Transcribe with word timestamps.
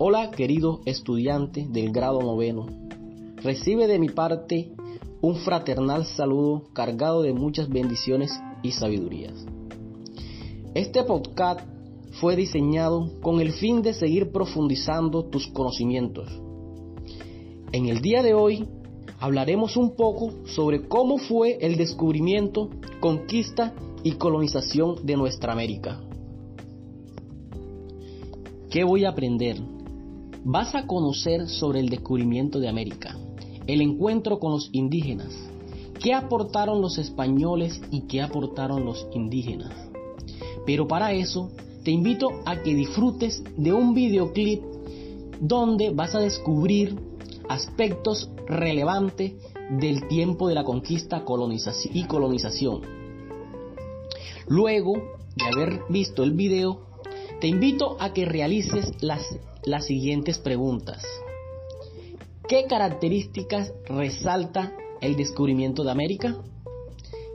Hola 0.00 0.30
querido 0.30 0.80
estudiante 0.84 1.66
del 1.68 1.90
grado 1.90 2.22
noveno. 2.22 2.66
Recibe 3.42 3.88
de 3.88 3.98
mi 3.98 4.08
parte 4.08 4.70
un 5.20 5.34
fraternal 5.34 6.06
saludo 6.06 6.68
cargado 6.72 7.22
de 7.22 7.32
muchas 7.32 7.68
bendiciones 7.68 8.30
y 8.62 8.70
sabidurías. 8.70 9.44
Este 10.74 11.02
podcast 11.02 11.66
fue 12.20 12.36
diseñado 12.36 13.10
con 13.22 13.40
el 13.40 13.50
fin 13.50 13.82
de 13.82 13.92
seguir 13.92 14.30
profundizando 14.30 15.24
tus 15.24 15.48
conocimientos. 15.48 16.30
En 17.72 17.86
el 17.86 18.00
día 18.00 18.22
de 18.22 18.34
hoy 18.34 18.68
hablaremos 19.18 19.76
un 19.76 19.96
poco 19.96 20.30
sobre 20.46 20.86
cómo 20.86 21.18
fue 21.18 21.58
el 21.60 21.76
descubrimiento, 21.76 22.70
conquista 23.00 23.74
y 24.04 24.12
colonización 24.12 25.04
de 25.04 25.16
nuestra 25.16 25.52
América. 25.52 26.00
¿Qué 28.70 28.84
voy 28.84 29.04
a 29.04 29.08
aprender? 29.08 29.56
Vas 30.44 30.74
a 30.74 30.86
conocer 30.86 31.48
sobre 31.48 31.80
el 31.80 31.88
descubrimiento 31.88 32.60
de 32.60 32.68
América, 32.68 33.16
el 33.66 33.80
encuentro 33.80 34.38
con 34.38 34.52
los 34.52 34.70
indígenas, 34.72 35.34
qué 36.02 36.14
aportaron 36.14 36.80
los 36.80 36.98
españoles 36.98 37.80
y 37.90 38.02
qué 38.02 38.22
aportaron 38.22 38.84
los 38.84 39.06
indígenas. 39.12 39.72
Pero 40.64 40.86
para 40.86 41.12
eso 41.12 41.50
te 41.84 41.90
invito 41.90 42.28
a 42.46 42.62
que 42.62 42.74
disfrutes 42.74 43.42
de 43.56 43.72
un 43.72 43.94
videoclip 43.94 44.62
donde 45.40 45.90
vas 45.90 46.14
a 46.14 46.20
descubrir 46.20 46.96
aspectos 47.48 48.30
relevantes 48.46 49.32
del 49.70 50.06
tiempo 50.08 50.48
de 50.48 50.54
la 50.54 50.64
conquista 50.64 51.24
y 51.92 52.04
colonización. 52.04 52.82
Luego 54.46 54.94
de 55.36 55.44
haber 55.46 55.80
visto 55.88 56.22
el 56.22 56.32
video, 56.32 56.87
te 57.40 57.46
invito 57.46 57.96
a 58.00 58.12
que 58.12 58.24
realices 58.24 59.02
las 59.02 59.22
las 59.64 59.86
siguientes 59.86 60.38
preguntas. 60.38 61.02
¿Qué 62.48 62.64
características 62.64 63.72
resalta 63.86 64.72
el 65.00 65.16
descubrimiento 65.16 65.84
de 65.84 65.90
América? 65.90 66.36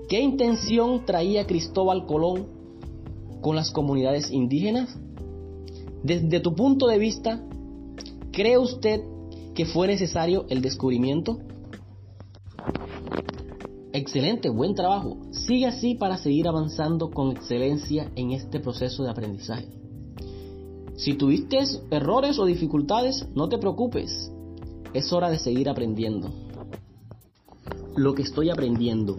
¿Qué 0.10 0.20
intención 0.20 1.06
traía 1.06 1.46
Cristóbal 1.46 2.06
Colón 2.06 2.48
con 3.42 3.56
las 3.56 3.72
comunidades 3.72 4.32
indígenas? 4.32 4.98
Desde 6.04 6.40
tu 6.40 6.56
punto 6.56 6.88
de 6.88 6.98
vista, 6.98 7.42
¿cree 8.32 8.58
usted 8.58 9.02
que 9.54 9.66
fue 9.66 9.88
necesario 9.88 10.46
el 10.50 10.62
descubrimiento? 10.62 11.40
Excelente, 13.94 14.50
buen 14.50 14.74
trabajo. 14.74 15.18
Sigue 15.32 15.68
así 15.68 15.94
para 15.94 16.18
seguir 16.18 16.48
avanzando 16.48 17.12
con 17.12 17.32
excelencia 17.32 18.12
en 18.16 18.32
este 18.32 18.60
proceso 18.60 19.04
de 19.04 19.12
aprendizaje. 19.12 19.83
Si 20.96 21.16
tuviste 21.16 21.58
errores 21.90 22.38
o 22.38 22.46
dificultades, 22.46 23.28
no 23.34 23.50
te 23.50 23.58
preocupes. 23.58 24.32
Es 24.94 25.12
hora 25.12 25.30
de 25.30 25.40
seguir 25.40 25.68
aprendiendo. 25.68 26.30
Lo 27.96 28.14
que 28.14 28.22
estoy 28.22 28.52
aprendiendo. 28.52 29.18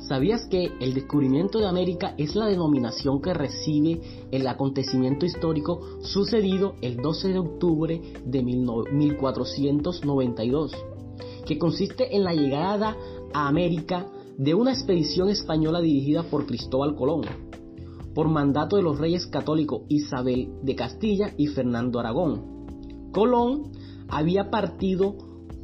¿Sabías 0.00 0.46
que 0.46 0.72
el 0.80 0.94
descubrimiento 0.94 1.58
de 1.58 1.68
América 1.68 2.14
es 2.16 2.34
la 2.34 2.46
denominación 2.46 3.20
que 3.20 3.34
recibe 3.34 4.00
el 4.30 4.46
acontecimiento 4.46 5.26
histórico 5.26 5.82
sucedido 6.02 6.76
el 6.80 6.96
12 6.96 7.28
de 7.28 7.38
octubre 7.38 8.00
de 8.24 8.42
1492, 8.42 10.72
que 11.46 11.58
consiste 11.58 12.16
en 12.16 12.24
la 12.24 12.32
llegada 12.34 12.96
a 13.32 13.46
América 13.46 14.06
de 14.36 14.54
una 14.54 14.72
expedición 14.72 15.28
española 15.28 15.80
dirigida 15.80 16.24
por 16.24 16.44
Cristóbal 16.46 16.96
Colón? 16.96 17.22
Por 18.14 18.28
mandato 18.28 18.76
de 18.76 18.82
los 18.82 18.98
reyes 18.98 19.26
católicos 19.26 19.82
Isabel 19.88 20.52
de 20.62 20.74
Castilla 20.74 21.34
y 21.36 21.48
Fernando 21.48 22.00
Aragón. 22.00 23.10
Colón 23.12 23.72
había 24.08 24.50
partido 24.50 25.16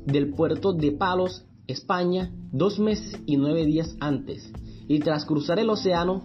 del 0.04 0.30
puerto 0.30 0.72
de 0.72 0.92
Palos, 0.92 1.44
España, 1.66 2.32
dos 2.52 2.78
meses 2.78 3.20
y 3.26 3.36
nueve 3.36 3.64
días 3.64 3.96
antes, 4.00 4.52
y 4.88 5.00
tras 5.00 5.24
cruzar 5.24 5.58
el 5.58 5.70
océano 5.70 6.22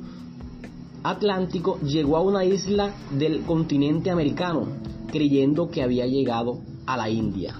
Atlántico 1.03 1.79
llegó 1.79 2.17
a 2.17 2.21
una 2.21 2.45
isla 2.45 2.93
del 3.17 3.41
continente 3.41 4.11
americano, 4.11 4.67
creyendo 5.07 5.69
que 5.69 5.81
había 5.81 6.05
llegado 6.05 6.61
a 6.85 6.95
la 6.95 7.09
India. 7.09 7.59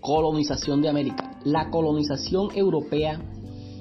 Colonización 0.00 0.82
de 0.82 0.88
América. 0.88 1.38
La 1.44 1.70
colonización 1.70 2.48
europea 2.56 3.20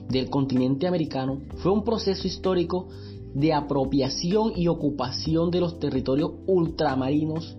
del 0.09 0.29
continente 0.29 0.87
americano 0.87 1.41
fue 1.57 1.71
un 1.71 1.83
proceso 1.83 2.27
histórico 2.27 2.87
de 3.33 3.53
apropiación 3.53 4.51
y 4.55 4.67
ocupación 4.67 5.49
de 5.51 5.61
los 5.61 5.79
territorios 5.79 6.31
ultramarinos 6.47 7.55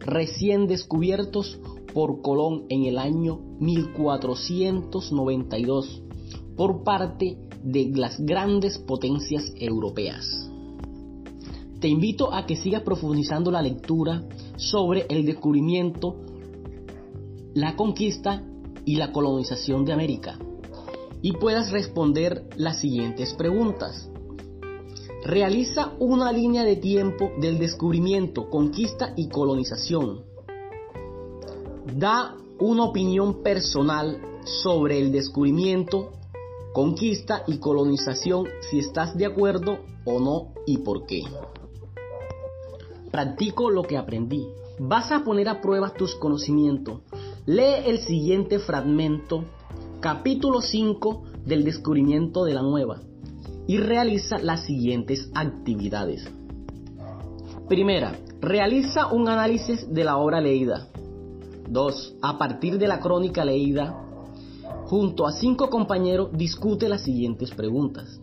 recién 0.00 0.68
descubiertos 0.68 1.58
por 1.92 2.22
Colón 2.22 2.64
en 2.68 2.84
el 2.84 2.98
año 2.98 3.40
1492 3.58 6.02
por 6.56 6.84
parte 6.84 7.36
de 7.62 7.90
las 7.94 8.18
grandes 8.20 8.78
potencias 8.78 9.52
europeas. 9.56 10.48
Te 11.80 11.88
invito 11.88 12.32
a 12.32 12.46
que 12.46 12.54
sigas 12.56 12.82
profundizando 12.82 13.50
la 13.50 13.62
lectura 13.62 14.22
sobre 14.56 15.06
el 15.08 15.26
descubrimiento, 15.26 16.16
la 17.54 17.74
conquista 17.76 18.42
y 18.84 18.96
la 18.96 19.12
colonización 19.12 19.84
de 19.84 19.92
América 19.92 20.38
y 21.26 21.32
puedas 21.32 21.72
responder 21.72 22.44
las 22.54 22.78
siguientes 22.78 23.34
preguntas. 23.34 24.08
Realiza 25.24 25.94
una 25.98 26.30
línea 26.30 26.62
de 26.62 26.76
tiempo 26.76 27.32
del 27.40 27.58
descubrimiento, 27.58 28.48
conquista 28.48 29.12
y 29.16 29.28
colonización. 29.28 30.22
Da 31.96 32.36
una 32.60 32.84
opinión 32.84 33.42
personal 33.42 34.20
sobre 34.44 35.00
el 35.00 35.10
descubrimiento, 35.10 36.12
conquista 36.72 37.42
y 37.48 37.58
colonización 37.58 38.46
si 38.70 38.78
estás 38.78 39.16
de 39.16 39.26
acuerdo 39.26 39.80
o 40.04 40.20
no 40.20 40.52
y 40.64 40.78
por 40.78 41.06
qué. 41.06 41.22
Practico 43.10 43.68
lo 43.70 43.82
que 43.82 43.96
aprendí. 43.96 44.46
Vas 44.78 45.10
a 45.10 45.24
poner 45.24 45.48
a 45.48 45.60
prueba 45.60 45.92
tus 45.92 46.14
conocimientos. 46.14 47.00
Lee 47.46 47.82
el 47.84 47.98
siguiente 47.98 48.60
fragmento 48.60 49.44
capítulo 50.00 50.60
5 50.60 51.22
del 51.44 51.64
descubrimiento 51.64 52.44
de 52.44 52.54
la 52.54 52.62
nueva 52.62 53.00
y 53.66 53.78
realiza 53.78 54.38
las 54.38 54.64
siguientes 54.64 55.30
actividades. 55.34 56.28
Primera, 57.68 58.18
realiza 58.40 59.12
un 59.12 59.28
análisis 59.28 59.92
de 59.92 60.04
la 60.04 60.18
obra 60.18 60.40
leída. 60.40 60.88
2. 61.68 62.16
A 62.22 62.38
partir 62.38 62.78
de 62.78 62.86
la 62.86 63.00
crónica 63.00 63.44
leída, 63.44 64.02
junto 64.84 65.26
a 65.26 65.32
cinco 65.32 65.68
compañeros 65.68 66.30
discute 66.32 66.88
las 66.88 67.02
siguientes 67.02 67.50
preguntas. 67.50 68.20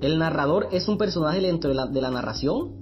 ¿El 0.00 0.18
narrador 0.18 0.68
es 0.72 0.88
un 0.88 0.98
personaje 0.98 1.40
dentro 1.40 1.70
de 1.70 1.76
la, 1.76 1.86
de 1.86 2.00
la 2.02 2.10
narración? 2.10 2.72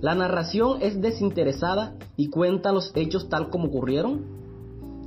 ¿La 0.00 0.14
narración 0.14 0.78
es 0.80 1.00
desinteresada 1.00 1.94
y 2.16 2.28
cuenta 2.28 2.72
los 2.72 2.90
hechos 2.96 3.28
tal 3.28 3.50
como 3.50 3.66
ocurrieron? 3.66 4.45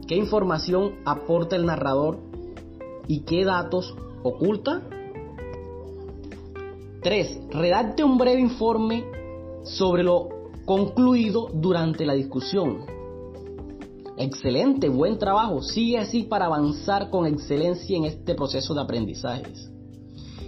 ¿Qué 0.09 0.15
información 0.15 0.95
aporta 1.05 1.55
el 1.55 1.67
narrador 1.67 2.17
y 3.07 3.19
qué 3.19 3.45
datos 3.45 3.93
oculta? 4.23 4.81
3. 7.03 7.41
Redacte 7.51 8.03
un 8.03 8.17
breve 8.17 8.41
informe 8.41 9.05
sobre 9.63 10.01
lo 10.01 10.29
concluido 10.65 11.51
durante 11.53 12.07
la 12.07 12.15
discusión. 12.15 12.79
Excelente, 14.17 14.89
buen 14.89 15.19
trabajo. 15.19 15.61
Sigue 15.61 15.99
así 15.99 16.23
para 16.23 16.47
avanzar 16.47 17.11
con 17.11 17.27
excelencia 17.27 17.95
en 17.95 18.05
este 18.05 18.33
proceso 18.33 18.73
de 18.73 18.81
aprendizajes. 18.81 19.69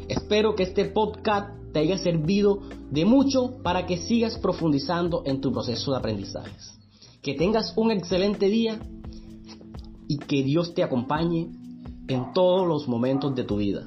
Espero 0.07 0.55
que 0.55 0.63
este 0.63 0.85
podcast 0.85 1.49
te 1.71 1.81
haya 1.81 1.99
servido 1.99 2.61
de 2.89 3.05
mucho 3.05 3.61
para 3.61 3.85
que 3.85 3.97
sigas 3.97 4.39
profundizando 4.39 5.21
en 5.23 5.39
tu 5.39 5.51
proceso 5.51 5.91
de 5.91 5.97
aprendizajes. 5.97 6.79
Que 7.21 7.35
tengas 7.35 7.73
un 7.77 7.91
excelente 7.91 8.47
día 8.47 8.79
y 10.11 10.17
que 10.17 10.43
Dios 10.43 10.73
te 10.73 10.83
acompañe 10.83 11.47
en 12.09 12.33
todos 12.33 12.67
los 12.67 12.89
momentos 12.89 13.33
de 13.33 13.45
tu 13.45 13.55
vida. 13.55 13.85